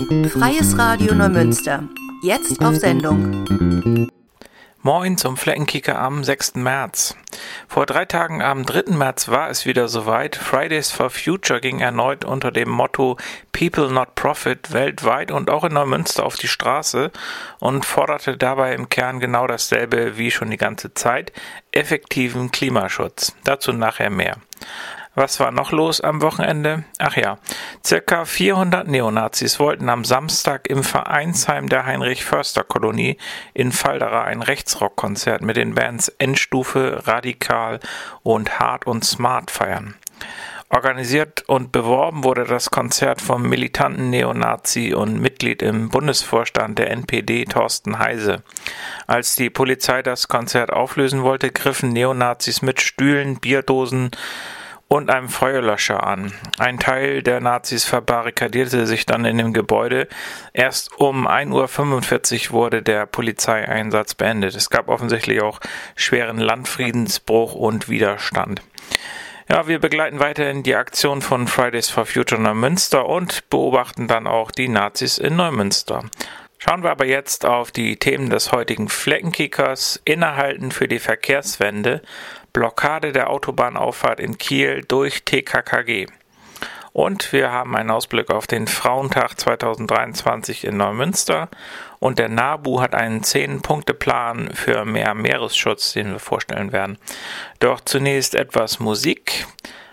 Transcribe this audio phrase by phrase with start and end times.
[0.00, 1.86] Freies Radio Neumünster.
[2.22, 4.08] Jetzt auf Sendung.
[4.80, 6.54] Moin zum Fleckenkicker am 6.
[6.54, 7.16] März.
[7.68, 8.96] Vor drei Tagen am 3.
[8.96, 10.36] März war es wieder soweit.
[10.36, 13.18] Fridays for Future ging erneut unter dem Motto
[13.52, 17.10] People Not Profit weltweit und auch in Neumünster auf die Straße
[17.58, 21.30] und forderte dabei im Kern genau dasselbe wie schon die ganze Zeit,
[21.72, 23.36] effektiven Klimaschutz.
[23.44, 24.38] Dazu nachher mehr.
[25.16, 26.84] Was war noch los am Wochenende?
[26.98, 27.38] Ach ja,
[27.84, 33.16] circa 400 Neonazis wollten am Samstag im Vereinsheim der Heinrich-Förster-Kolonie
[33.52, 37.80] in Falderer ein Rechtsrockkonzert mit den Bands Endstufe, Radikal
[38.22, 39.96] und Hard und Smart feiern.
[40.72, 47.46] Organisiert und beworben wurde das Konzert vom militanten Neonazi und Mitglied im Bundesvorstand der NPD
[47.46, 48.44] Thorsten Heise.
[49.08, 54.12] Als die Polizei das Konzert auflösen wollte, griffen Neonazis mit Stühlen, Bierdosen,
[54.92, 56.32] und einem Feuerlöscher an.
[56.58, 60.08] Ein Teil der Nazis verbarrikadierte sich dann in dem Gebäude.
[60.52, 64.56] Erst um 1.45 Uhr wurde der Polizeieinsatz beendet.
[64.56, 65.60] Es gab offensichtlich auch
[65.94, 68.62] schweren Landfriedensbruch und Widerstand.
[69.48, 74.50] Ja, wir begleiten weiterhin die Aktion von Fridays for Future Neumünster und beobachten dann auch
[74.50, 76.02] die Nazis in Neumünster.
[76.58, 80.02] Schauen wir aber jetzt auf die Themen des heutigen Fleckenkickers.
[80.04, 82.02] Innehalten für die Verkehrswende.
[82.52, 86.06] Blockade der Autobahnauffahrt in Kiel durch TKKG.
[86.92, 91.48] Und wir haben einen Ausblick auf den Frauentag 2023 in Neumünster.
[92.00, 96.98] Und der NABU hat einen 10-Punkte-Plan für mehr Meeresschutz, den wir vorstellen werden.
[97.60, 99.46] Doch zunächst etwas Musik.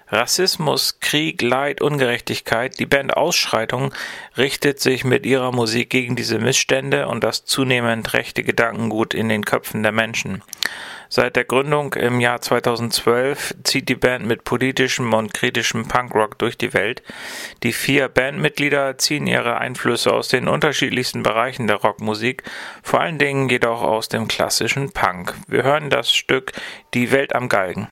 [0.09, 2.79] Rassismus, Krieg, Leid, Ungerechtigkeit.
[2.79, 3.93] Die Band Ausschreitung
[4.37, 9.43] richtet sich mit ihrer Musik gegen diese Missstände und das zunehmend rechte Gedankengut in den
[9.43, 10.43] Köpfen der Menschen.
[11.09, 16.57] Seit der Gründung im Jahr 2012 zieht die Band mit politischem und kritischem Punkrock durch
[16.57, 17.03] die Welt.
[17.63, 22.43] Die vier Bandmitglieder ziehen ihre Einflüsse aus den unterschiedlichsten Bereichen der Rockmusik,
[22.83, 25.33] vor allen Dingen jedoch aus dem klassischen Punk.
[25.47, 26.51] Wir hören das Stück
[26.93, 27.87] Die Welt am Galgen.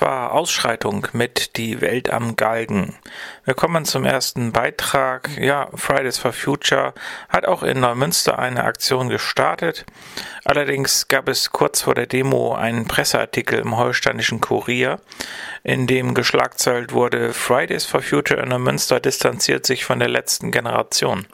[0.00, 2.94] War Ausschreitung mit Die Welt am Galgen.
[3.44, 5.36] Wir kommen zum ersten Beitrag.
[5.36, 6.94] Ja, Fridays for Future
[7.28, 9.84] hat auch in Neumünster eine Aktion gestartet.
[10.44, 15.00] Allerdings gab es kurz vor der Demo einen Presseartikel im holsteinischen Kurier,
[15.64, 21.26] in dem geschlagzeilt wurde, Fridays for Future in Neumünster distanziert sich von der letzten Generation.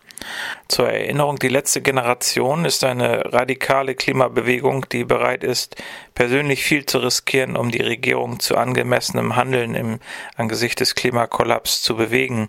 [0.69, 5.77] Zur Erinnerung, die letzte Generation ist eine radikale Klimabewegung, die bereit ist,
[6.15, 9.99] persönlich viel zu riskieren, um die Regierung zu angemessenem Handeln im
[10.37, 12.49] Angesicht des Klimakollaps zu bewegen.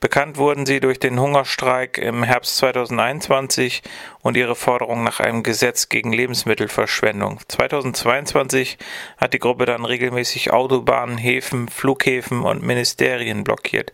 [0.00, 3.82] Bekannt wurden sie durch den Hungerstreik im Herbst 2021
[4.20, 7.40] und ihre Forderung nach einem Gesetz gegen Lebensmittelverschwendung.
[7.48, 8.78] 2022
[9.16, 13.92] hat die Gruppe dann regelmäßig Autobahnen, Häfen, Flughäfen und Ministerien blockiert.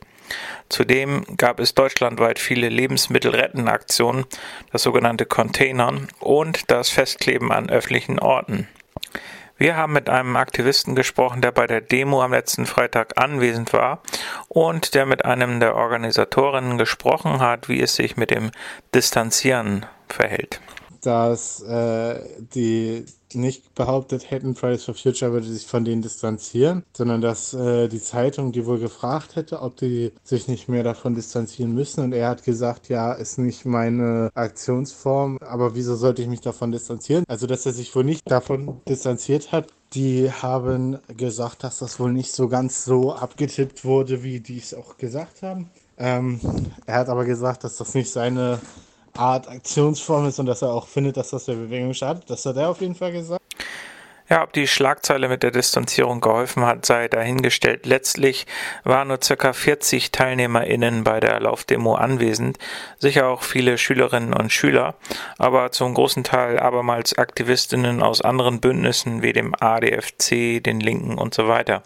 [0.69, 4.27] Zudem gab es deutschlandweit viele Lebensmittelrettenaktionen,
[4.73, 8.69] das sogenannte Containern und das Festkleben an öffentlichen Orten.
[9.61, 14.01] Wir haben mit einem Aktivisten gesprochen, der bei der Demo am letzten Freitag anwesend war
[14.49, 18.53] und der mit einem der Organisatorinnen gesprochen hat, wie es sich mit dem
[18.95, 20.63] Distanzieren verhält.
[21.01, 22.21] Dass äh,
[22.55, 23.05] die
[23.35, 28.01] nicht behauptet hätten, Fridays for Future würde sich von denen distanzieren, sondern dass äh, die
[28.01, 32.03] Zeitung die wohl gefragt hätte, ob die sich nicht mehr davon distanzieren müssen.
[32.03, 36.73] Und er hat gesagt, ja, ist nicht meine Aktionsform, aber wieso sollte ich mich davon
[36.73, 37.25] distanzieren?
[37.29, 39.69] Also, dass er sich wohl nicht davon distanziert hat.
[39.95, 44.73] Die haben gesagt, dass das wohl nicht so ganz so abgetippt wurde, wie die es
[44.73, 45.71] auch gesagt haben.
[45.99, 46.41] Ähm,
[46.87, 48.61] er hat aber gesagt, dass das nicht seine
[49.17, 52.29] Art Aktionsform ist und dass er auch findet, dass das der Bewegung schadet.
[52.29, 53.41] Das hat er auf jeden Fall gesagt.
[54.31, 57.85] Ja, ob die Schlagzeile mit der Distanzierung geholfen hat, sei dahingestellt.
[57.85, 58.47] Letztlich
[58.85, 62.57] waren nur circa 40 TeilnehmerInnen bei der Laufdemo anwesend,
[63.01, 64.95] sicher auch viele Schülerinnen und Schüler,
[65.37, 71.35] aber zum großen Teil abermals AktivistInnen aus anderen Bündnissen wie dem ADFC, den Linken und
[71.35, 71.83] so weiter.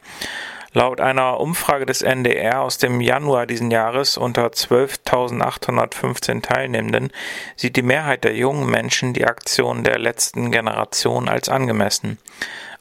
[0.76, 7.12] Laut einer Umfrage des NDR aus dem Januar diesen Jahres unter 12.815 Teilnehmenden
[7.55, 12.19] sieht die Mehrheit der jungen Menschen die Aktion der letzten Generation als angemessen.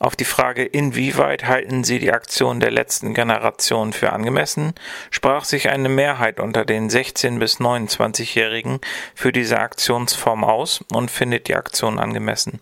[0.03, 4.73] Auf die Frage, inwieweit halten Sie die Aktion der letzten Generation für angemessen,
[5.11, 8.81] sprach sich eine Mehrheit unter den 16- bis 29-Jährigen
[9.15, 12.59] für diese Aktionsform aus und findet die Aktion angemessen.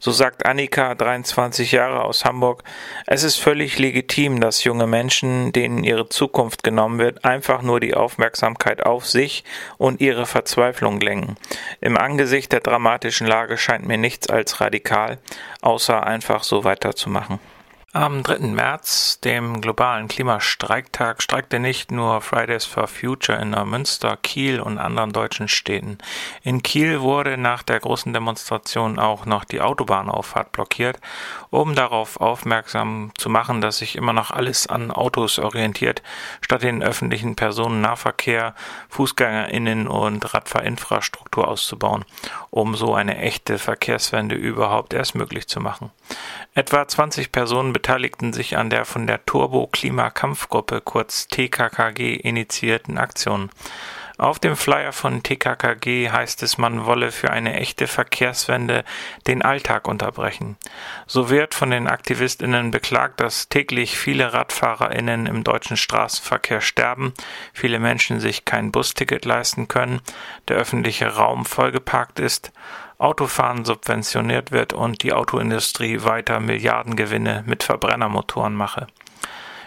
[0.00, 2.62] So sagt Annika, 23 Jahre aus Hamburg,
[3.06, 7.94] es ist völlig legitim, dass junge Menschen, denen ihre Zukunft genommen wird, einfach nur die
[7.94, 9.44] Aufmerksamkeit auf sich
[9.78, 11.36] und ihre Verzweiflung lenken.
[11.80, 15.16] Im Angesicht der dramatischen Lage scheint mir nichts als radikal,
[15.62, 17.38] außer einfach so weiter weiterzumachen.
[17.94, 18.38] Am 3.
[18.54, 25.12] März, dem globalen Klimastreiktag, streikte nicht nur Fridays for Future in Neumünster, Kiel und anderen
[25.12, 25.98] deutschen Städten.
[26.42, 31.00] In Kiel wurde nach der großen Demonstration auch noch die Autobahnauffahrt blockiert,
[31.50, 36.02] um darauf aufmerksam zu machen, dass sich immer noch alles an Autos orientiert,
[36.40, 38.54] statt den öffentlichen Personennahverkehr,
[38.88, 42.06] Fußgängerinnen und Radfahrinfrastruktur auszubauen,
[42.48, 45.90] um so eine echte Verkehrswende überhaupt erst möglich zu machen.
[46.54, 53.50] Etwa 20 Personen beteiligten sich an der von der Turbo-Klima-Kampfgruppe kurz TKKG initiierten Aktion.
[54.18, 58.84] Auf dem Flyer von TKKG heißt es, man wolle für eine echte Verkehrswende
[59.26, 60.56] den Alltag unterbrechen.
[61.08, 67.14] So wird von den AktivistInnen beklagt, dass täglich viele RadfahrerInnen im deutschen Straßenverkehr sterben,
[67.52, 70.00] viele Menschen sich kein Busticket leisten können,
[70.46, 72.52] der öffentliche Raum vollgeparkt ist,
[73.02, 78.86] Autofahren subventioniert wird und die Autoindustrie weiter Milliardengewinne mit Verbrennermotoren mache.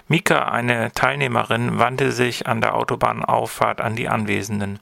[0.07, 4.79] Mika, eine Teilnehmerin, wandte sich an der Autobahnauffahrt an die Anwesenden.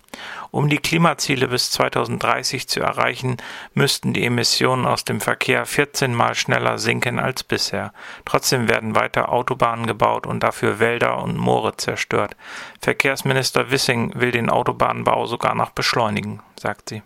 [0.51, 3.38] Um die Klimaziele bis 2030 zu erreichen,
[3.74, 7.93] müssten die Emissionen aus dem Verkehr 14 Mal schneller sinken als bisher.
[8.25, 12.36] Trotzdem werden weiter Autobahnen gebaut und dafür Wälder und Moore zerstört.
[12.81, 17.01] Verkehrsminister Wissing will den Autobahnbau sogar noch beschleunigen, sagt sie.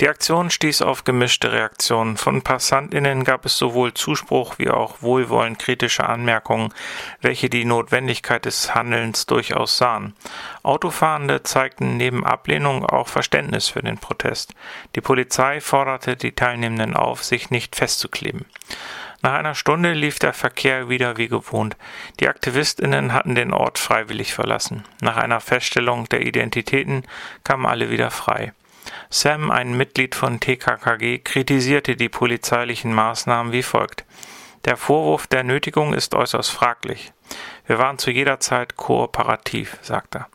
[0.00, 2.16] Die Aktion stieß auf gemischte Reaktionen.
[2.16, 6.72] Von PassantInnen gab es sowohl Zuspruch wie auch wohlwollend kritische Anmerkungen,
[7.20, 10.14] welche die Notwendigkeit des Handelns durchaus sahen.
[10.62, 14.54] Autofahrende zeigten neben Ablehnung auch Verständnis für den Protest.
[14.94, 18.46] Die Polizei forderte die Teilnehmenden auf, sich nicht festzukleben.
[19.20, 21.76] Nach einer Stunde lief der Verkehr wieder wie gewohnt.
[22.20, 24.84] Die AktivistInnen hatten den Ort freiwillig verlassen.
[25.02, 27.04] Nach einer Feststellung der Identitäten
[27.44, 28.54] kamen alle wieder frei.
[29.12, 34.04] Sam, ein Mitglied von TKKG, kritisierte die polizeilichen Maßnahmen wie folgt.
[34.66, 37.12] Der Vorwurf der Nötigung ist äußerst fraglich.
[37.66, 40.28] Wir waren zu jeder Zeit kooperativ, sagt er.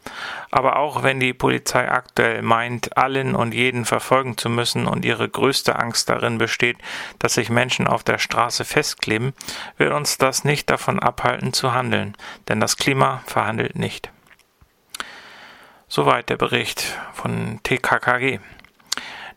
[0.52, 5.30] Aber auch wenn die Polizei aktuell meint, allen und jeden verfolgen zu müssen und ihre
[5.30, 6.78] größte Angst darin besteht,
[7.20, 9.34] dass sich Menschen auf der Straße festkleben,
[9.78, 12.18] wird uns das nicht davon abhalten zu handeln,
[12.50, 14.12] denn das Klima verhandelt nicht.
[15.88, 18.40] Soweit der Bericht von TKKG.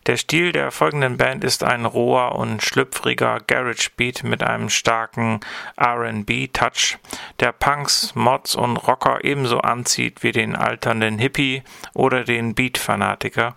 [0.09, 5.39] Der Stil der folgenden Band ist ein roher und schlüpfriger Garage Beat mit einem starken
[5.77, 6.97] R&B-Touch,
[7.39, 11.61] der Punks, Mods und Rocker ebenso anzieht wie den alternden Hippie
[11.93, 13.55] oder den Beat-Fanatiker,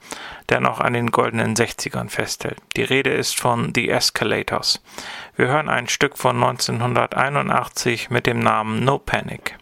[0.51, 2.59] der noch an den goldenen 60ern festhält.
[2.77, 4.83] Die Rede ist von The Escalators.
[5.37, 9.57] Wir hören ein Stück von 1981 mit dem Namen No Panic.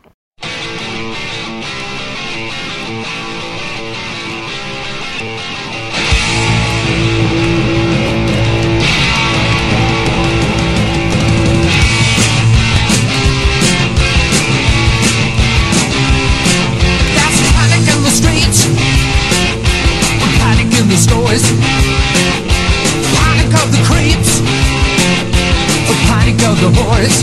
[20.96, 21.42] Stores.
[23.14, 24.40] Panic of the creeps.
[24.40, 27.22] A panic of the whores.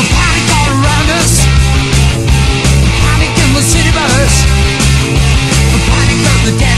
[0.00, 1.44] A panic all around us.
[2.84, 4.34] A panic in the city bus.
[5.76, 6.75] A panic of the deadlocks.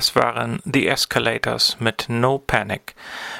[0.00, 2.94] Das waren The Escalators mit No Panic.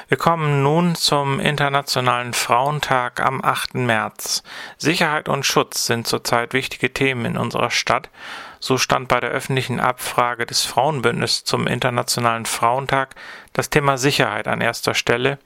[0.09, 3.73] Wir kommen nun zum Internationalen Frauentag am 8.
[3.73, 4.43] März.
[4.77, 8.11] Sicherheit und Schutz sind zurzeit wichtige Themen in unserer Stadt.
[8.59, 13.15] So stand bei der öffentlichen Abfrage des Frauenbündnisses zum Internationalen Frauentag
[13.53, 15.39] das Thema Sicherheit an erster Stelle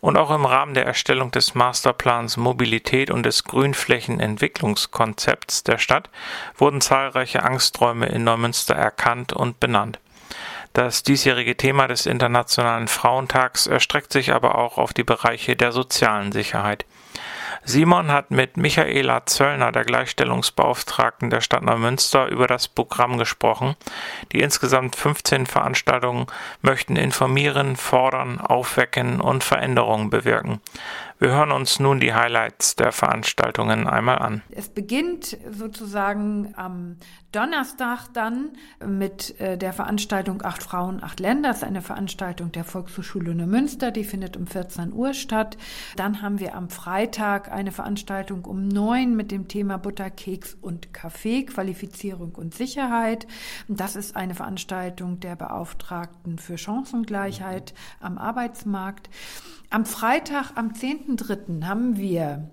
[0.00, 6.10] und auch im Rahmen der Erstellung des Masterplans Mobilität und des Grünflächenentwicklungskonzepts der Stadt
[6.56, 10.00] wurden zahlreiche Angsträume in Neumünster erkannt und benannt.
[10.72, 16.32] Das diesjährige Thema des Internationalen Frauentags erstreckt sich aber auch auf die Bereiche der sozialen
[16.32, 16.84] Sicherheit.
[17.68, 23.74] Simon hat mit Michaela Zöllner, der Gleichstellungsbeauftragten der Stadt Neumünster, über das Programm gesprochen.
[24.30, 26.26] Die insgesamt 15 Veranstaltungen
[26.62, 30.60] möchten informieren, fordern, aufwecken und Veränderungen bewirken.
[31.18, 34.42] Wir hören uns nun die Highlights der Veranstaltungen einmal an.
[34.50, 36.98] Es beginnt sozusagen am
[37.32, 38.50] Donnerstag dann
[38.86, 41.48] mit äh, der Veranstaltung Acht Frauen, Acht Länder.
[41.50, 45.56] Das ist eine Veranstaltung der Volkshochschule Neumünster, die findet um 14 Uhr statt.
[45.96, 50.92] Dann haben wir am Freitag eine Veranstaltung um neun mit dem Thema Butter, Keks und
[50.92, 53.26] Kaffee, Qualifizierung und Sicherheit.
[53.68, 59.08] Das ist eine Veranstaltung der Beauftragten für Chancengleichheit am Arbeitsmarkt.
[59.68, 61.64] Am Freitag, am 10.3.
[61.64, 62.48] haben wir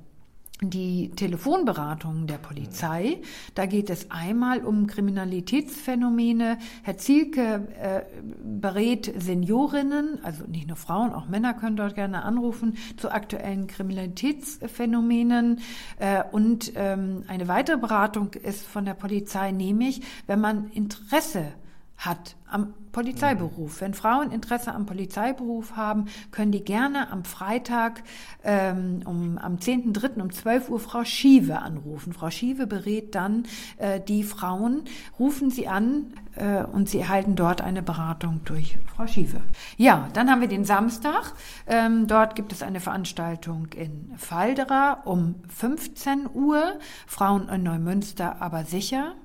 [0.61, 3.21] die Telefonberatung der Polizei.
[3.53, 6.57] Da geht es einmal um Kriminalitätsphänomene.
[6.81, 8.01] Herr Zielke äh,
[8.43, 15.59] berät Seniorinnen, also nicht nur Frauen, auch Männer können dort gerne anrufen, zu aktuellen Kriminalitätsphänomenen.
[15.99, 21.53] Äh, und ähm, eine weitere Beratung ist von der Polizei, nämlich wenn man Interesse
[21.97, 23.81] hat am Polizeiberuf.
[23.81, 28.03] Wenn Frauen Interesse am Polizeiberuf haben, können die gerne am Freitag
[28.43, 30.21] ähm, um, am 10.3.
[30.21, 32.13] um 12 Uhr Frau Schiewe anrufen.
[32.13, 33.45] Frau Schiewe berät dann
[33.77, 34.83] äh, die Frauen,
[35.17, 39.41] rufen sie an äh, und sie erhalten dort eine Beratung durch Frau Schiewe.
[39.77, 41.33] Ja, dann haben wir den Samstag.
[41.65, 46.77] Ähm, dort gibt es eine Veranstaltung in Falderer um 15 Uhr.
[47.07, 49.15] Frauen in Neumünster aber sicher.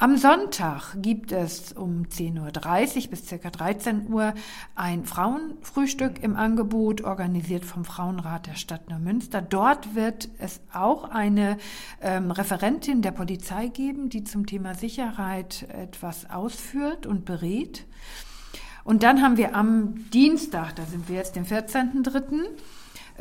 [0.00, 3.50] Am Sonntag gibt es um 10.30 Uhr bis ca.
[3.50, 4.32] 13 Uhr
[4.76, 9.42] ein Frauenfrühstück im Angebot, organisiert vom Frauenrat der Stadt Neumünster.
[9.42, 11.58] Dort wird es auch eine
[12.00, 17.84] ähm, Referentin der Polizei geben, die zum Thema Sicherheit etwas ausführt und berät.
[18.84, 22.48] Und dann haben wir am Dienstag, da sind wir jetzt den 14.3., äh,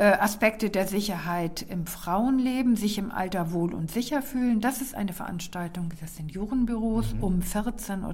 [0.03, 4.61] Aspekte der Sicherheit im Frauenleben, sich im Alter wohl und sicher fühlen.
[4.61, 7.23] Das ist eine Veranstaltung des Seniorenbüros mhm.
[7.23, 8.13] um 14.30 Uhr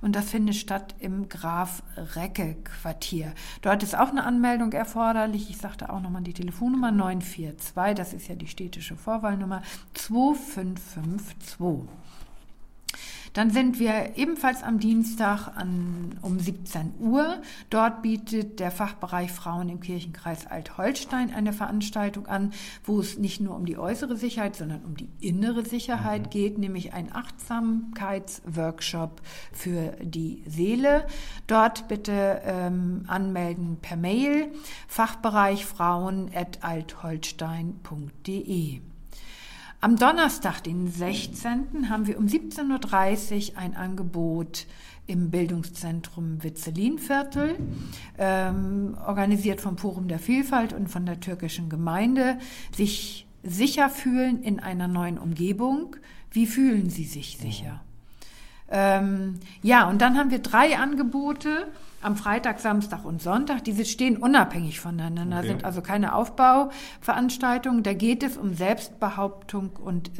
[0.00, 1.84] und das findet statt im Graf
[2.16, 3.32] Recke Quartier.
[3.62, 5.50] Dort ist auch eine Anmeldung erforderlich.
[5.50, 9.62] Ich sagte auch nochmal die Telefonnummer 942, das ist ja die städtische Vorwahlnummer
[9.94, 12.05] 2552.
[13.36, 17.42] Dann sind wir ebenfalls am Dienstag an, um 17 Uhr.
[17.68, 23.54] Dort bietet der Fachbereich Frauen im Kirchenkreis Alt-Holstein eine Veranstaltung an, wo es nicht nur
[23.54, 26.30] um die äußere Sicherheit, sondern um die innere Sicherheit mhm.
[26.30, 29.20] geht, nämlich ein Achtsamkeitsworkshop
[29.52, 31.06] für die Seele.
[31.46, 34.50] Dort bitte ähm, anmelden per Mail
[34.88, 38.80] Fachbereich Frauen at altholstein.de.
[39.80, 44.66] Am Donnerstag, den 16., haben wir um 17.30 Uhr ein Angebot
[45.06, 47.56] im Bildungszentrum Witzelinviertel,
[48.18, 52.38] ähm, organisiert vom Forum der Vielfalt und von der türkischen Gemeinde,
[52.74, 55.96] sich sicher fühlen in einer neuen Umgebung.
[56.30, 57.82] Wie fühlen Sie sich sicher?
[58.70, 61.68] Ähm, ja, und dann haben wir drei Angebote
[62.02, 63.64] am Freitag, Samstag und Sonntag.
[63.64, 65.48] Diese stehen unabhängig voneinander, okay.
[65.48, 67.82] sind also keine Aufbauveranstaltungen.
[67.82, 70.10] Da geht es um Selbstbehauptung und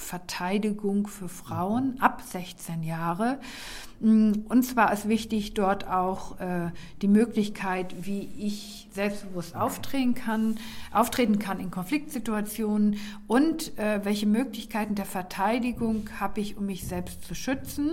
[0.00, 3.38] Selbstverteidigung für Frauen ab 16 Jahre.
[4.00, 6.70] Mm, und zwar ist wichtig dort auch äh,
[7.02, 10.58] die Möglichkeit, wie ich selbstbewusst auftreten kann,
[10.92, 17.24] auftreten kann in Konfliktsituationen und äh, welche Möglichkeiten der Verteidigung habe ich, um mich selbst
[17.24, 17.92] zu schützen.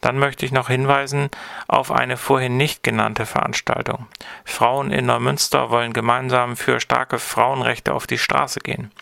[0.00, 1.28] Dann möchte ich noch hinweisen
[1.66, 4.06] auf eine vorhin nicht genannte Veranstaltung.
[4.44, 8.92] Frauen in Neumünster wollen gemeinsam für starke Frauenrechte auf die Straße gehen.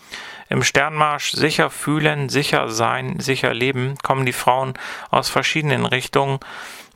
[0.48, 4.74] Im Sternmarsch Sicher fühlen, sicher sein, sicher leben kommen die Frauen
[5.11, 6.38] aus verschiedenen Richtungen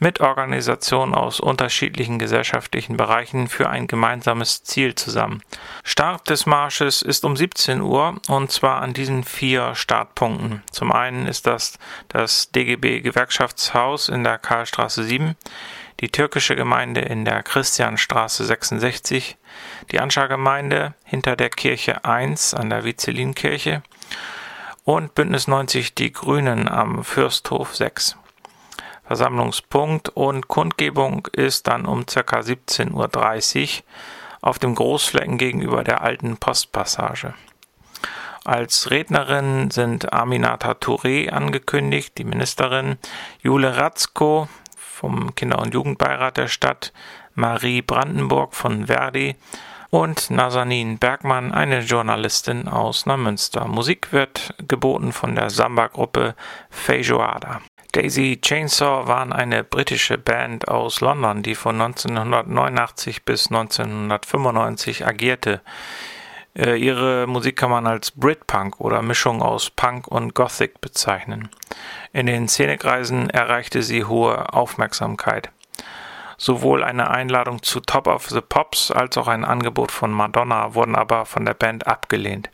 [0.00, 5.42] mit Organisationen aus unterschiedlichen gesellschaftlichen Bereichen für ein gemeinsames Ziel zusammen.
[5.84, 10.62] Start des Marsches ist um 17 Uhr und zwar an diesen vier Startpunkten.
[10.72, 15.36] Zum einen ist das das DGB Gewerkschaftshaus in der Karlstraße 7,
[16.00, 19.36] die türkische Gemeinde in der Christianstraße 66,
[19.92, 23.82] die Anscha-Gemeinde hinter der Kirche 1 an der Vizelinkirche
[24.84, 28.16] und Bündnis 90 Die Grünen am Fürsthof 6.
[29.04, 32.20] Versammlungspunkt und Kundgebung ist dann um ca.
[32.20, 33.84] 17.30 Uhr
[34.40, 37.34] auf dem Großflecken gegenüber der alten Postpassage.
[38.44, 42.96] Als Rednerin sind Aminata Touré angekündigt, die Ministerin,
[43.42, 44.48] Jule Ratzko
[45.00, 46.92] vom Kinder- und Jugendbeirat der Stadt,
[47.34, 49.34] Marie Brandenburg von Verdi
[49.88, 53.66] und Nazanin Bergmann, eine Journalistin aus Neumünster.
[53.66, 56.34] Musik wird geboten von der Samba-Gruppe
[56.68, 57.62] Feijoada.
[57.92, 65.62] Daisy Chainsaw waren eine britische Band aus London, die von 1989 bis 1995 agierte.
[66.56, 71.48] Äh, ihre Musik kann man als Britpunk oder Mischung aus Punk und Gothic bezeichnen.
[72.12, 75.50] In den Szenekreisen erreichte sie hohe Aufmerksamkeit.
[76.38, 80.96] Sowohl eine Einladung zu Top of the Pops als auch ein Angebot von Madonna wurden
[80.96, 82.50] aber von der Band abgelehnt.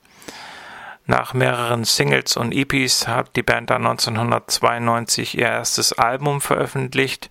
[1.06, 7.30] Nach mehreren Singles und EPs hat die Band dann 1992 ihr erstes Album veröffentlicht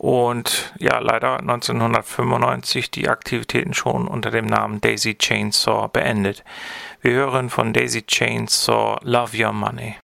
[0.00, 6.42] und ja, leider 1995 die Aktivitäten schon unter dem Namen Daisy Chainsaw beendet.
[7.02, 9.96] Wir hören von Daisy Chainsaw Love Your Money.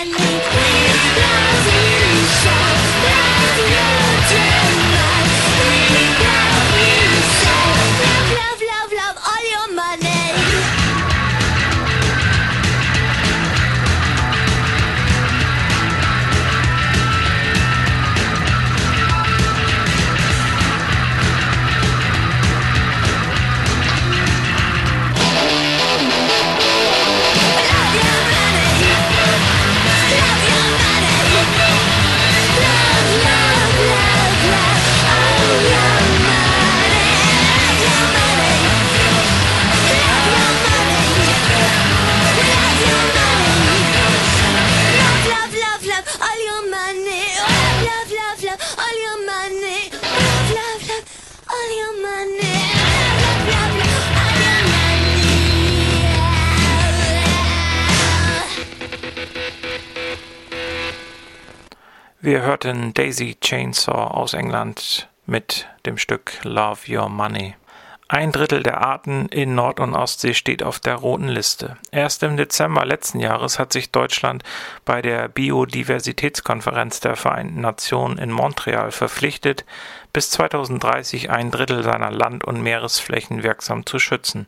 [0.00, 0.28] I need a.
[62.20, 67.54] Wir hörten Daisy Chainsaw aus England mit dem Stück Love Your Money.
[68.08, 71.76] Ein Drittel der Arten in Nord- und Ostsee steht auf der roten Liste.
[71.92, 74.42] Erst im Dezember letzten Jahres hat sich Deutschland
[74.84, 79.64] bei der Biodiversitätskonferenz der Vereinten Nationen in Montreal verpflichtet,
[80.12, 84.46] bis 2030 ein Drittel seiner Land- und Meeresflächen wirksam zu schützen,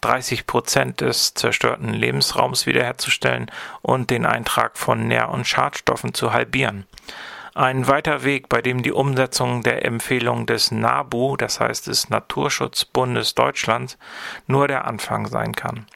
[0.00, 3.50] 30 Prozent des zerstörten Lebensraums wiederherzustellen
[3.82, 6.86] und den Eintrag von Nähr- und Schadstoffen zu halbieren.
[7.54, 13.34] Ein weiter Weg, bei dem die Umsetzung der Empfehlung des NABU, das heißt des Naturschutzbundes
[13.34, 13.98] Deutschlands,
[14.46, 15.86] nur der Anfang sein kann.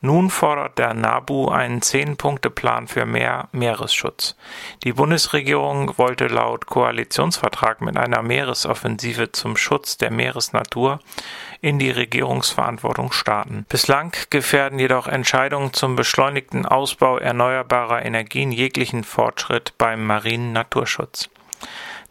[0.00, 4.36] Nun fordert der NABU einen Zehn-Punkte-Plan für mehr Meeresschutz.
[4.84, 11.00] Die Bundesregierung wollte laut Koalitionsvertrag mit einer Meeresoffensive zum Schutz der Meeresnatur
[11.60, 13.64] in die Regierungsverantwortung starten.
[13.68, 21.30] Bislang gefährden jedoch Entscheidungen zum beschleunigten Ausbau erneuerbarer Energien jeglichen Fortschritt beim marinen Naturschutz.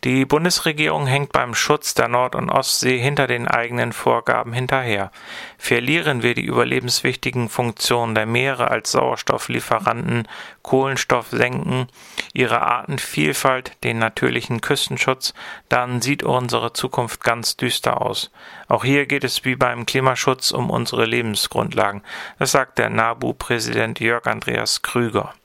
[0.03, 5.11] Die Bundesregierung hängt beim Schutz der Nord- und Ostsee hinter den eigenen Vorgaben hinterher.
[5.59, 10.27] Verlieren wir die überlebenswichtigen Funktionen der Meere als Sauerstofflieferanten,
[10.63, 11.85] Kohlenstoff senken,
[12.33, 15.35] ihre Artenvielfalt, den natürlichen Küstenschutz,
[15.69, 18.31] dann sieht unsere Zukunft ganz düster aus.
[18.67, 22.01] Auch hier geht es wie beim Klimaschutz um unsere Lebensgrundlagen.
[22.39, 25.35] Das sagt der NABU-Präsident Jörg Andreas Krüger.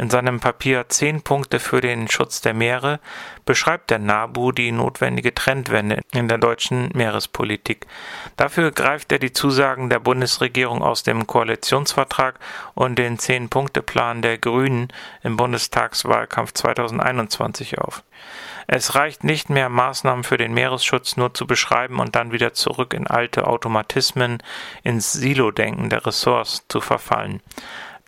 [0.00, 3.00] In seinem Papier Zehn Punkte für den Schutz der Meere
[3.44, 7.84] beschreibt der NABU die notwendige Trendwende in der deutschen Meerespolitik.
[8.36, 12.38] Dafür greift er die Zusagen der Bundesregierung aus dem Koalitionsvertrag
[12.74, 14.86] und den Zehn-Punkte-Plan der Grünen
[15.24, 18.04] im Bundestagswahlkampf 2021 auf.
[18.68, 22.94] Es reicht nicht mehr, Maßnahmen für den Meeresschutz nur zu beschreiben und dann wieder zurück
[22.94, 24.42] in alte Automatismen,
[24.84, 27.40] ins Silo-Denken der Ressorts zu verfallen.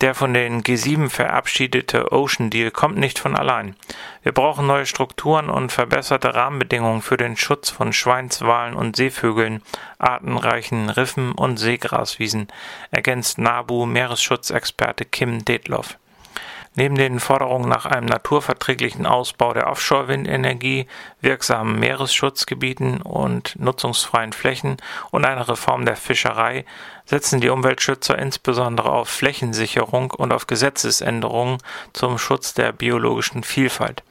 [0.01, 3.75] Der von den G7 verabschiedete Ocean Deal kommt nicht von allein.
[4.23, 9.61] Wir brauchen neue Strukturen und verbesserte Rahmenbedingungen für den Schutz von Schweinswalen und Seevögeln,
[9.99, 12.47] artenreichen Riffen und Seegraswiesen,
[12.89, 15.99] ergänzt NABU Meeresschutzexperte Kim Detloff.
[16.73, 20.87] Neben den Forderungen nach einem naturverträglichen Ausbau der Offshore-Windenergie,
[21.19, 24.77] wirksamen Meeresschutzgebieten und nutzungsfreien Flächen
[25.11, 26.63] und einer Reform der Fischerei
[27.03, 31.57] setzen die Umweltschützer insbesondere auf Flächensicherung und auf Gesetzesänderungen
[31.91, 34.01] zum Schutz der biologischen Vielfalt.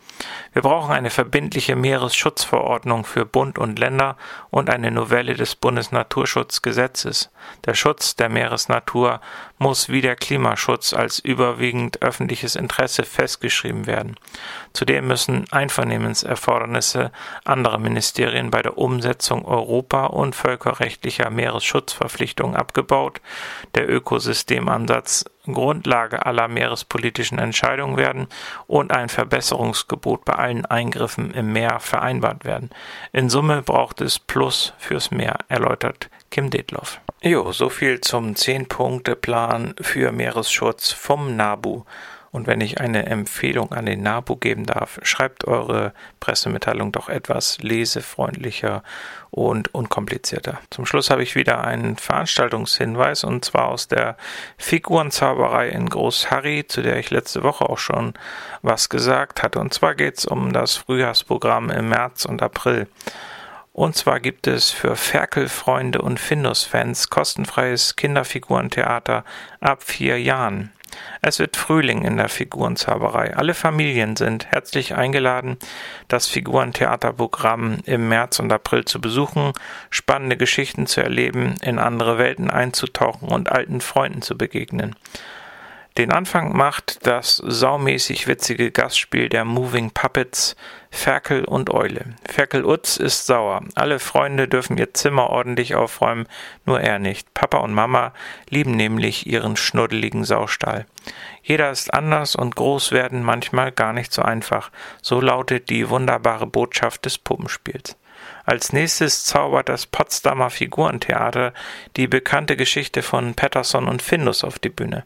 [0.53, 4.17] Wir brauchen eine verbindliche Meeresschutzverordnung für Bund und Länder
[4.51, 7.31] und eine Novelle des Bundesnaturschutzgesetzes.
[7.67, 9.21] Der Schutz der Meeresnatur
[9.59, 14.17] muss wie der Klimaschutz als überwiegend öffentliches Interesse festgeschrieben werden.
[14.73, 17.13] Zudem müssen Einvernehmenserfordernisse
[17.45, 23.21] anderer Ministerien bei der Umsetzung europa- und völkerrechtlicher Meeresschutzverpflichtungen abgebaut,
[23.77, 28.29] der Ökosystemansatz Grundlage aller meerespolitischen Entscheidungen werden
[28.67, 32.71] und ein Verbesserungsgebot bei allen Eingriffen im Meer vereinbart werden.
[33.13, 37.01] In Summe braucht es Plus fürs Meer, erläutert Kim Detloff.
[37.23, 41.85] Jo, so viel zum 10-Punkte-Plan für Meeresschutz vom NABU.
[42.33, 47.59] Und wenn ich eine Empfehlung an den NABU geben darf, schreibt eure Pressemitteilung doch etwas
[47.59, 48.85] lesefreundlicher
[49.31, 50.61] und unkomplizierter.
[50.71, 54.17] Zum Schluss habe ich wieder einen Veranstaltungshinweis und zwar aus der
[54.59, 58.15] Figurenzauberei in Großharry, zu der ich letzte Woche auch schon
[58.63, 59.59] was gesagt hatte.
[59.59, 62.87] Und zwar geht es um das Frühjahrsprogramm im März und April.
[63.73, 69.25] Und zwar gibt es für Ferkelfreunde und Findus-Fans kostenfreies Kinderfigurentheater
[69.61, 70.73] ab vier Jahren.
[71.23, 73.37] Es wird Frühling in der Figurenzauberei.
[73.37, 75.59] Alle Familien sind herzlich eingeladen,
[76.09, 79.53] das Figurentheaterprogramm im März und April zu besuchen,
[79.91, 84.97] spannende Geschichten zu erleben, in andere Welten einzutauchen und alten Freunden zu begegnen.
[85.99, 90.55] Den Anfang macht das saumäßig witzige Gastspiel der Moving Puppets
[90.91, 92.15] Ferkel und Eule.
[92.29, 93.63] Ferkel Utz ist sauer.
[93.75, 96.27] Alle Freunde dürfen ihr Zimmer ordentlich aufräumen,
[96.65, 97.35] nur er nicht.
[97.35, 98.13] Papa und Mama
[98.49, 100.87] lieben nämlich ihren schnuddeligen Saustall.
[101.43, 104.71] Jeder ist anders und groß werden manchmal gar nicht so einfach.
[105.03, 107.97] So lautet die wunderbare Botschaft des Puppenspiels.
[108.45, 111.53] Als nächstes zaubert das Potsdamer Figurentheater
[111.97, 115.05] die bekannte Geschichte von Patterson und Findus auf die Bühne.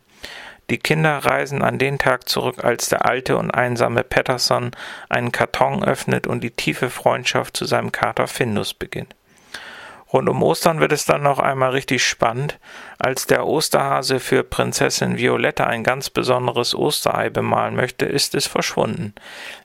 [0.70, 4.70] Die Kinder reisen an den Tag zurück, als der alte und einsame Patterson
[5.08, 9.14] einen Karton öffnet und die tiefe Freundschaft zu seinem Kater Findus beginnt.
[10.14, 12.60] Rund um Ostern wird es dann noch einmal richtig spannend,
[12.98, 19.12] als der Osterhase für Prinzessin Violetta ein ganz besonderes Osterei bemalen möchte, ist es verschwunden.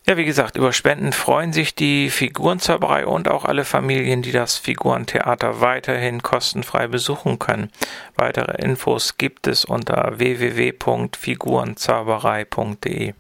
[0.09, 4.57] Ja, wie gesagt, über Spenden freuen sich die Figurenzauberei und auch alle Familien, die das
[4.57, 7.71] Figurentheater weiterhin kostenfrei besuchen können.
[8.17, 13.13] Weitere Infos gibt es unter www.figurenzauberei.de.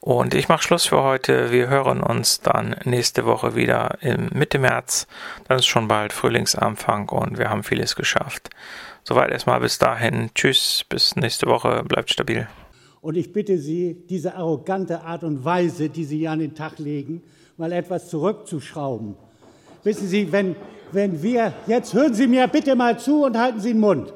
[0.00, 1.52] Und ich mache Schluss für heute.
[1.52, 5.06] Wir hören uns dann nächste Woche wieder im Mitte März.
[5.48, 8.50] Dann ist schon bald Frühlingsanfang und wir haben vieles geschafft.
[9.04, 10.28] Soweit erstmal bis dahin.
[10.34, 11.82] Tschüss, bis nächste Woche.
[11.84, 12.46] Bleibt stabil.
[13.00, 16.78] Und ich bitte Sie, diese arrogante Art und Weise, die Sie hier an den Tag
[16.78, 17.22] legen,
[17.56, 19.14] mal etwas zurückzuschrauben.
[19.84, 20.56] Wissen Sie, wenn,
[20.92, 24.12] wenn wir, jetzt hören Sie mir bitte mal zu und halten Sie den Mund.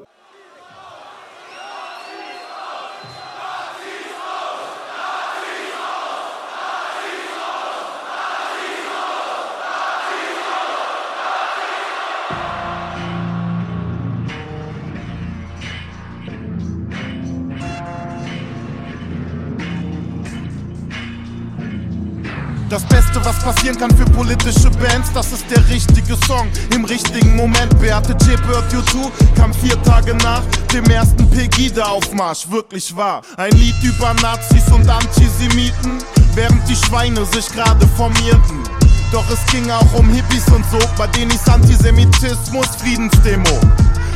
[24.23, 27.77] Politische Bands, das ist der richtige Song im richtigen Moment.
[27.79, 28.41] Beate J.
[28.47, 30.41] Bird U2 kam vier Tage nach
[30.73, 33.21] dem ersten Pegida-Aufmarsch, wirklich wahr.
[33.35, 35.97] Ein Lied über Nazis und Antisemiten,
[36.35, 38.63] während die Schweine sich gerade formierten.
[39.11, 43.59] Doch es ging auch um Hippies und so, bei denen ist Antisemitismus Friedensdemo.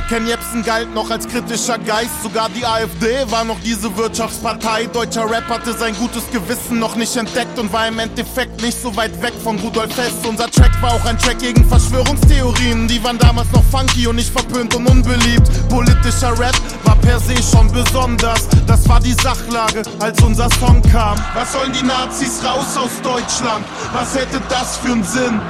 [0.08, 4.86] Ken Jebsen galt noch als kritischer Geist, sogar die AfD war noch diese Wirtschaftspartei.
[4.86, 8.96] Deutscher Rap hatte sein gutes Gewissen noch nicht entdeckt und war im Endeffekt nicht so
[8.96, 10.14] weit weg von Rudolf Hess.
[10.26, 14.32] Unser Track war auch ein Track gegen Verschwörungstheorien, die waren damals noch funky und nicht
[14.32, 15.50] verpönt und unbeliebt.
[15.68, 21.18] Politischer Rap war per se schon besonders, das war die Sachlage, als unser Song kam.
[21.34, 23.66] Was sollen die Nazis raus aus Deutschland?
[23.92, 25.42] Was hätte das für einen Sinn?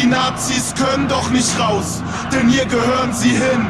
[0.00, 3.66] Die Nazis können doch nicht raus, denn hier gehören sie hin.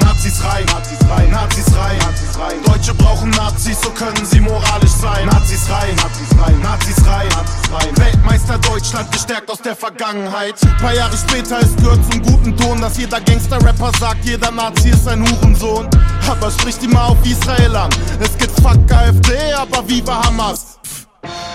[0.00, 2.62] Nazis rein, Nazis rein, Nazis rein, Nazis rein.
[2.64, 5.26] Deutsche brauchen Nazis, so können sie moralisch sein.
[5.26, 7.96] Nazis rein, Nazis rein, Nazis rein, Nazis rein.
[7.96, 10.54] Weltmeister Deutschland gestärkt aus der Vergangenheit.
[10.80, 15.06] Paar Jahre später, es gehört zum guten Ton, dass jeder Gangster-Rapper sagt, jeder Nazi ist
[15.06, 15.88] ein Hurensohn.
[16.30, 17.90] Aber spricht immer auf Israel an.
[18.20, 20.79] Es geht fuck AfD, aber viva Hamas.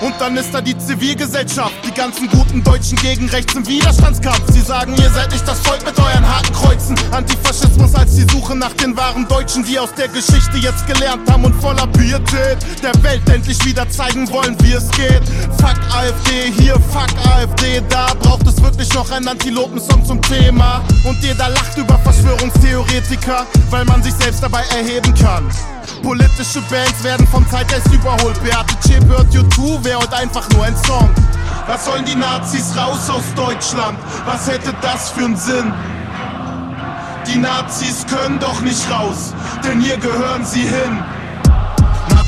[0.05, 4.43] Und dann ist da die Zivilgesellschaft, die ganzen guten Deutschen gegen rechts im Widerstandskampf.
[4.51, 6.95] Sie sagen, ihr seid nicht das Volk mit euren Hakenkreuzen.
[7.11, 11.45] Antifaschismus als die Suche nach den wahren Deutschen, die aus der Geschichte jetzt gelernt haben
[11.45, 15.23] und voller Pietät der Welt endlich wieder zeigen wollen, wie es geht.
[15.57, 18.13] Fuck AfD hier, fuck AfD da.
[18.19, 20.83] Braucht es wirklich noch einen Antilopensong zum Thema?
[21.03, 25.49] Und jeder lacht über Verschwörungstheoretiker, weil man sich selbst dabei erheben kann.
[26.01, 28.41] Politische Bands werden vom Zeitgeist überholt.
[28.43, 31.09] Beate Chip hört U2, wäre heute einfach nur ein Song.
[31.67, 33.97] Was sollen die Nazis raus aus Deutschland?
[34.25, 35.73] Was hätte das für einen Sinn?
[37.27, 41.03] Die Nazis können doch nicht raus, denn hier gehören sie hin.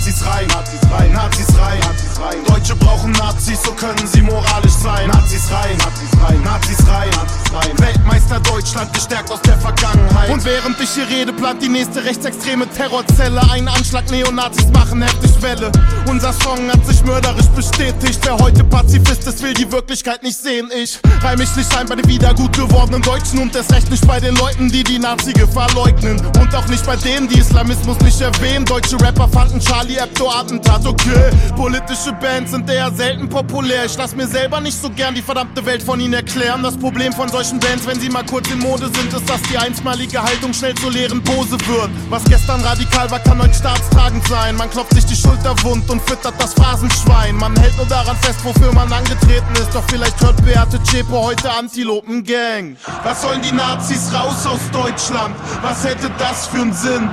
[0.07, 2.37] Nazis rein, Nazis rein, Nazis rein, Nazis rein.
[2.47, 5.09] Deutsche brauchen Nazis, so können sie moralisch sein.
[5.09, 7.77] Nazis rein, Nazis rein, Nazis rein, Nazis rein.
[7.77, 10.29] Weltmeister Deutschland gestärkt aus der Vergangenheit.
[10.29, 13.41] Und während ich hier rede, plant die nächste rechtsextreme Terrorzelle.
[13.51, 15.73] Einen Anschlag, Neonazis machen heftig Welle.
[16.07, 18.19] Unser Song hat sich mörderisch bestätigt.
[18.23, 20.69] Wer heute Pazifist ist, will die Wirklichkeit nicht sehen.
[20.73, 24.07] Ich reih mich nicht ein bei den wieder gut gewordenen Deutschen und erst recht nicht
[24.07, 26.25] bei den Leuten, die die Nazi-Gefahr leugnen.
[26.39, 28.63] Und auch nicht bei denen, die Islamismus nicht erwähnen.
[28.63, 31.31] Deutsche Rapper fanden Charlie Hebdo-Attentat okay.
[31.55, 33.86] Politische Bands sind eher selten populär.
[33.86, 36.62] Ich lass mir selber nicht so gern die verdammte Welt von ihnen erklären.
[36.63, 39.57] Das Problem von solchen Bands, wenn sie mal kurz in Mode sind, ist, dass die
[39.57, 41.89] einmalige Haltung schnell zur leeren Pose wird.
[42.10, 44.55] Was gestern radikal war, kann heute staatstragend sein.
[44.55, 47.36] Man klopft sich die Schulter wund und füttert das Phrasenschwein.
[47.36, 49.73] Man hält nur daran fest, wofür man angetreten ist.
[49.73, 52.77] Doch vielleicht hört Beate Zschäpe heute Antilopen Gang.
[53.03, 55.36] Was sollen die Nazis raus aus Deutschland?
[55.62, 57.10] Was hätte das für einen Sinn?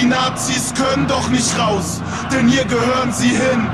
[0.00, 3.66] Die Nazis können doch nicht raus, denn hier gehören sie hin.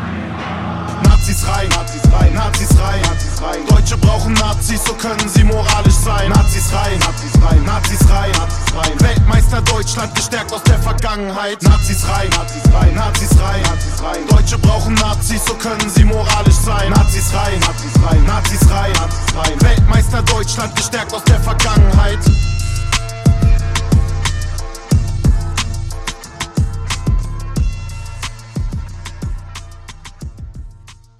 [1.02, 3.66] Nazis rein, Nazis rein, Nazis rein, Nazis rein.
[3.68, 6.30] Deutsche brauchen Nazis, so können sie moralisch sein.
[6.30, 9.00] Nazis rein, Nazis rein, Nazis rein, Nazis rein.
[9.00, 11.62] Weltmeister Deutschland gestärkt aus der Vergangenheit.
[11.62, 14.26] Nazis rein, Nazis rein, Nazis rein, Nazis rein.
[14.28, 16.90] Deutsche brauchen Nazis, so können sie moralisch sein.
[16.90, 19.60] Nazis rein, Nazis rein, Nazis rein, Nazis rein.
[19.60, 22.20] Weltmeister Deutschland gestärkt aus der Vergangenheit.